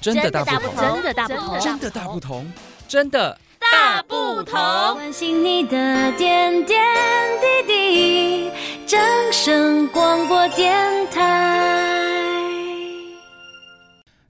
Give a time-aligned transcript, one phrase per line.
[0.00, 2.52] 真的大不同，真的大不同，真的大不同，
[2.86, 4.54] 真的大不同。
[4.94, 6.80] 关心你的点点
[7.66, 8.50] 滴滴，
[8.86, 9.00] 掌
[9.32, 10.76] 声广播电
[11.10, 12.40] 台。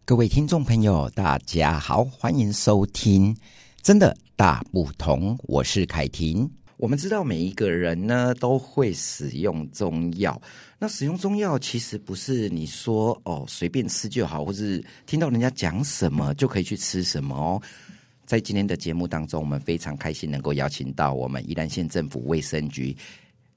[0.06, 3.34] 各位听众朋友，大家好，欢迎收听
[3.82, 6.50] 《真的大不同》，我是凯婷。
[6.78, 10.40] 我们知道每一个人呢都会使用中药，
[10.78, 17.60] 那使用中药其实不是你说哦随便吃就好，或是听到人家讲什么就可以去吃什么哦。
[18.24, 22.96] 在今天的节目当中，我们非常开心能够邀请到我们宜兰县政府卫生局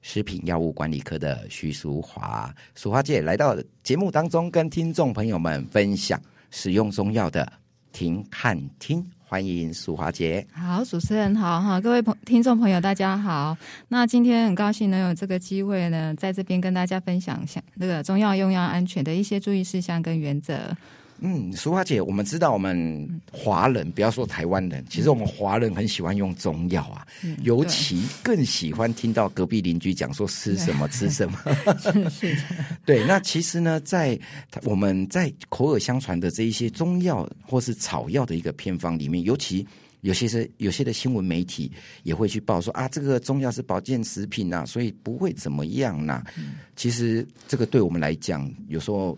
[0.01, 7.53] 食品药物管理科的徐淑华，淑华姐来到节目当中，跟听众朋友们分享使用中药的
[7.91, 9.05] 停看听。
[9.19, 13.55] 欢迎苏华杰，好，主持人好哈，各位朋听众朋友大家好。
[13.87, 20.75] 那今天很高兴能有这个机会呢，在这边跟大家分享一下那个中药用药安全的一些注意事项跟原则。
[21.23, 31.39] 嗯，淑华姐，我们知道我们华人，不要说台湾人，其实我们华人很喜欢用中药啊，嗯、尤其更喜欢听到隔壁邻居讲说吃什么吃什么。
[31.79, 32.37] 是是。
[32.83, 34.19] 对，那其实呢，在
[34.63, 39.63] 我们在口耳相传的这一些中药或是草药的一个偏方里面，尤其
[40.01, 46.25] 有些是有些的新闻媒体也会去报说啊，这个中药是保健食品呐、啊，所以不会怎么样呐、啊。
[46.35, 49.15] 嗯、其实这个对我们来讲，有时候。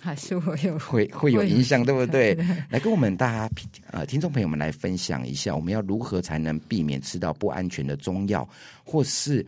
[0.00, 2.34] 还是会有会会有影响，对不对？
[2.34, 3.50] 对，来跟我们大家
[3.90, 8.48] 呃听众朋友们来分享一下，我们要如何才能避免吃到不安全的中药，
[8.84, 9.44] 或是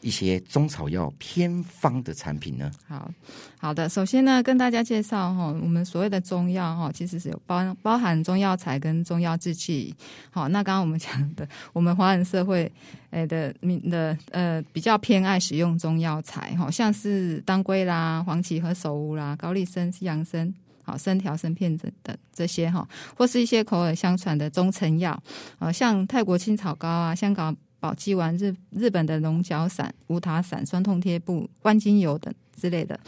[0.00, 2.70] 一些中草药偏方的产品呢？
[2.86, 3.10] 好
[3.58, 9.94] 好的，首先呢，跟大家介绍哈，我们所谓的中药哈，其实是有包包含中药材跟中药制剂。
[10.30, 12.70] 好，那刚刚我们讲的，我们华人社会
[13.10, 20.52] 诶的民的呃比较偏爱使用中药材哈，像是当归啦、黄芪、何首乌啦、高丽参、西洋参、
[20.84, 25.20] 好生条、生片等等这些哈，或是一些口耳相传的中成药，
[25.58, 27.56] 呃，像泰国青草膏啊、香港。
[27.80, 32.98] 保济丸、日日本的龙角散、无塔散、酸痛贴布、万金油等之类的，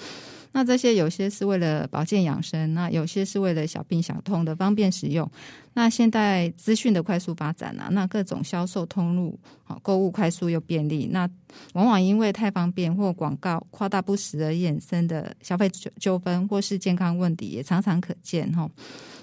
[0.53, 5.29] 那这些有些是为了保健养生，那有些是为了小病小痛的方便使用。
[5.75, 11.29] 那现代资讯的快速发展啊，那各种销售通路好，购物快速又便利，那
[11.75, 18.69] 往往因为太方便或广告夸大不实而衍生的消费纠纷或是健康问题也常常可见哈。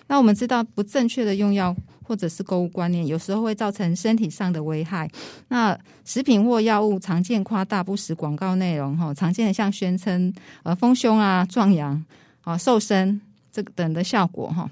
[0.07, 5.09] 那我们知道不正确的用药或者是购物观念，有时候会造成身体上的危害。
[5.49, 12.03] 那食品或药物常见夸大不实广告内容哈，常见的像宣称呃丰胸啊、壮阳
[12.41, 13.19] 啊、瘦身
[13.51, 14.69] 这个等的效果哈。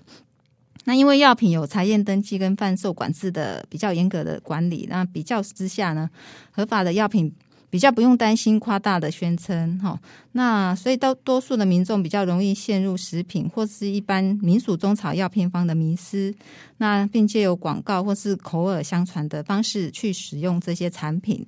[0.88, 6.10] 那因为药品有查验登记跟贩售管制的比较严格的管理，那比较之下呢，
[6.52, 7.34] 合法的药品
[7.70, 10.00] 比较不用担心夸大的宣称哈。
[10.32, 16.34] 那所以多多数的民众比较容易陷入食品或是一般民俗中草药偏方的迷思，
[16.78, 21.46] 那并借由广告或是口耳相传的方式去使用这些产品。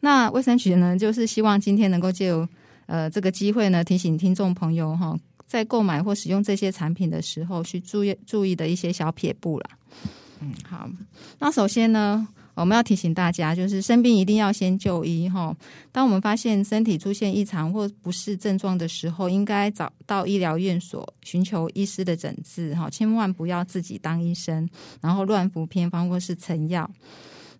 [0.00, 2.48] 那卫生局呢，就是希望今天能够借由
[2.86, 5.18] 呃这个机会呢，提醒听众朋友哈。
[5.44, 9.70] 在购买或使用这些产品的时候，去注意注意的一些小撇步啦。
[10.40, 10.88] 嗯，好。
[11.38, 15.56] 那首先呢，我们要提醒大家，就是生病一定要先就医哈。
[15.90, 24.68] 当我们发现身体出现异常或不适症状的时候，应该找到医疗院所寻求医师的诊治哈，千万不要自己当医生，
[25.00, 26.90] 然后乱服偏方或是成药。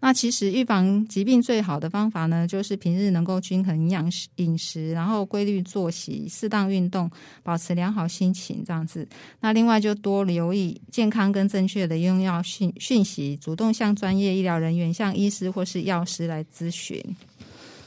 [0.04, 7.08] 那其实预防疾病最好的方法呢，就是平日能够均衡营养饮食，然后规律作息，适当运动，
[7.44, 9.06] 保持良好心情这样子。
[9.38, 17.00] 那另外就多留意健康跟正确的用药讯讯息，主动向专业医疗人员，像医师或是药师来咨询。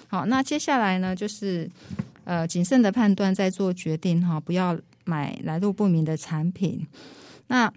[0.08, 1.70] 好，那接下来呢，就是
[2.24, 6.88] 呃谨慎的判断再做决定哈，不要买来路不明的产品。
[7.48, 7.70] 那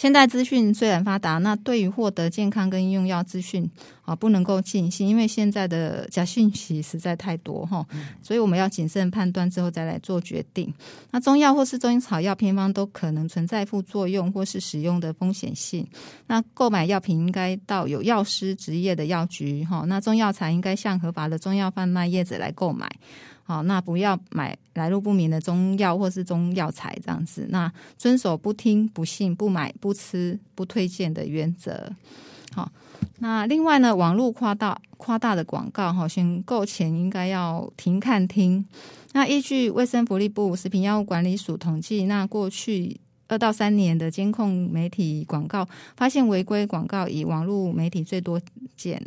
[0.00, 7.86] 现代资讯虽然发达，那对于获得健康跟用药资讯啊，不能够尽信，因为现在的假讯息实在太多哈，
[8.22, 10.72] 所以我们要谨慎判断之后再来做决定。
[11.10, 15.86] 那中药或是中草药偏方都可能存在副作用或是使用的风险性。
[16.26, 22.90] 那购买药品应该到有药师执业的药局哈，那中药材应该向合法的中药贩卖业者来购买。
[23.50, 27.48] 好，那不要买来路不明的中药或是中药材这样子。
[27.50, 31.92] 那遵守不听、不信、不买、不吃、不推荐的原则。
[32.54, 32.70] 好，
[33.18, 38.64] 那另外呢，网络夸大夸大的广告哈，选购前应该要停看听。
[39.14, 43.00] 那依据卫生福利部食品药物管理署统计，那过去。
[43.30, 45.66] 二到三年的监控媒体广告，
[45.96, 48.40] 发现违规广告以网络媒体最多
[48.76, 49.00] 见。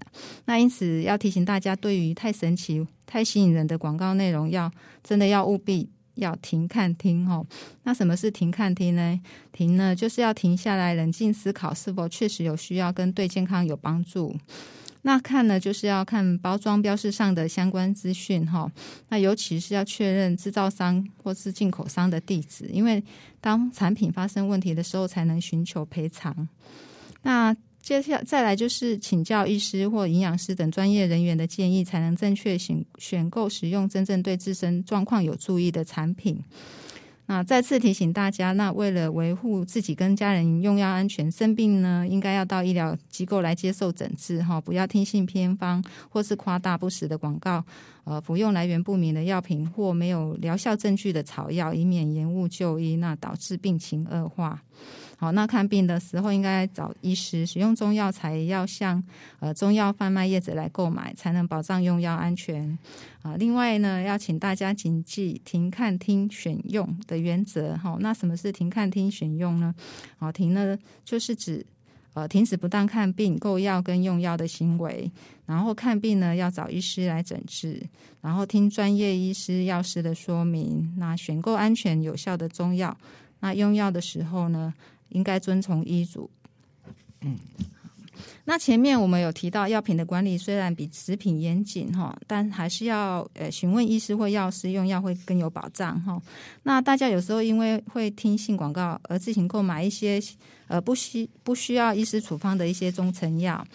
[0.46, 4.72] 那因此要提醒大家，对于太神奇、太吸引人的广告内容，要
[5.04, 7.46] 真的要务必要停看听哦。
[7.84, 9.20] 那什么是停看听呢？
[9.52, 14.34] 停呢，就是要停下来，冷静思考是否确实有需要跟对健康有帮助。
[15.06, 18.72] 那看呢，就是要看包装标示上的相关资讯哈。
[19.10, 23.04] 那尤其是要确认制造商或是进口商的地址，因为
[23.40, 26.48] 当产品发生问题的时候，才能寻求赔偿。
[27.22, 36.42] 那接下再来就是请教医师或营养师等专业人员的建议，才能正确选选购使用真正对自身状况有注意的产品。
[37.34, 47.66] 那再次提醒大家，那为了维护自己跟家人用药安全，生病呢应该要到医疗机构来接受诊治哈，不要听信偏方或是夸大不实的广告，
[48.04, 54.62] 呃，服用来源不明的药品或没有疗效证据的草药，以免延误就医，那导致病情恶化。
[55.18, 59.02] 好，那看病的时候应该找医师，使用中药材要向
[59.40, 62.78] 呃中药贩卖业者来购买，才能保障用药安全。
[63.22, 67.78] 啊，另外呢，要请大家谨记停、看、听、选用的原则。
[67.78, 69.74] 好，那什么是停、看、听、选用呢？
[70.18, 71.66] 好，停呢就是指
[72.14, 75.10] 呃停止不当看病、购药跟用药的行为，
[75.46, 77.82] 然后看病呢要找医师来诊治，
[78.20, 82.98] 然后听专业医师药师的说明，那选购安全有效的中药。
[83.40, 84.74] 那用药的时候呢，
[85.14, 86.30] 应该遵从医嘱。
[87.22, 87.38] 嗯，
[88.46, 96.22] 那前面我们有提到，药品的管理虽然比食品严谨哈，但还是要呃询问医师或药师用药会更有保障哈。
[96.64, 100.22] 那大家有时候因为会听信广告而自行购买一些
[100.68, 103.66] 呃不需不需要医师处方的一些中成药。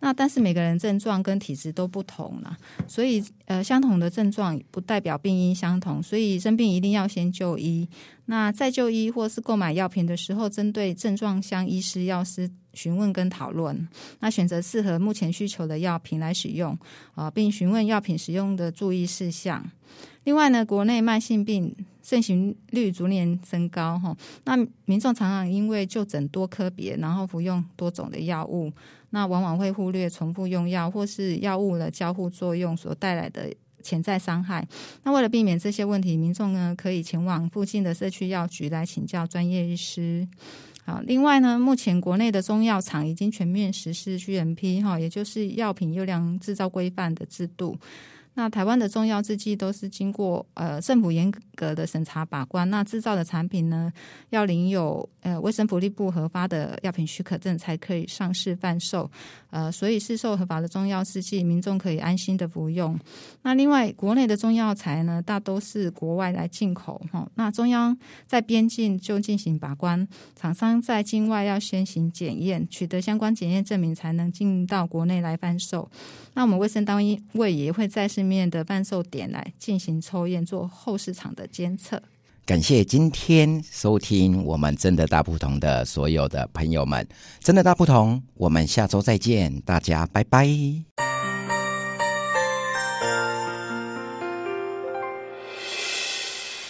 [0.00, 2.56] 那但是每个人症状跟体质都不同啦，
[2.88, 7.88] 所以呃相同的症状不代表病因相同，所以生病一定要先就医。
[8.24, 13.88] 那在就医或是购买药品的时候，针对症状向医师、药师询问跟讨论，
[14.20, 16.78] 那选择适合目前需求的药品来使用
[17.14, 19.68] 啊，并询问药品使用的注意事项。
[20.24, 28.72] 另外呢，国内慢性病盛行率逐年增高哈，那民众常常因为就诊多科别，然后服用多种的药物。
[29.10, 33.52] 那往往会忽略重复用药或是药物的交互作用所带来的
[33.82, 34.64] 潜在伤害。
[35.02, 40.28] 那为了避免这些问题，民众呢可以前往附近的社区药局来请教专业医师。
[40.84, 47.76] 好，另外呢，目前国内的中药厂已经全面实施 GMP 哈，也就是药品优良制造规范的制度。
[48.34, 53.92] 那台湾的中药制剂都是经过呃政府严格的审查把关，那制造的产品呢
[54.30, 59.10] 要领有呃卫生福利部核发的药品许可证才可以上市贩售，
[59.50, 62.98] 呃，所以市售合法的中药制剂，民众可以安心的服用。
[63.42, 67.96] 那另外国内的中药材呢，大都是国外来进口哈，那中央
[68.26, 70.06] 在边境就进行把关，
[70.36, 75.90] 厂商在境外要先行检验，取得相关检验证明才能进到国内来贩售。
[76.34, 76.96] 那我们卫生单
[77.32, 82.00] 位也会在市面的贩售点来进行抽验，做后市场的监测。
[82.46, 87.06] 感谢今天收听我们真的大不同的所有的朋友们，
[87.40, 90.48] 真的大不同，我们下周再见，大家拜拜。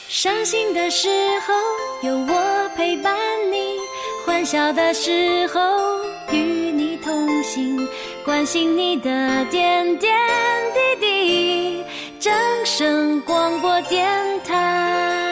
[0.08, 1.08] 伤心的时
[1.46, 3.16] 候有我陪伴
[3.50, 3.56] 你，
[4.26, 5.60] 欢笑的时候
[6.30, 6.36] 与
[6.72, 7.78] 你同行，
[8.22, 10.12] 关心你的点点
[12.19, 12.32] 掌
[12.65, 14.09] 声广播电
[14.44, 15.30] 台。